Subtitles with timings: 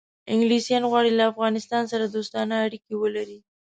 [0.33, 3.39] انګلیسان غواړي له افغانستان سره دوستانه اړیکې ولري.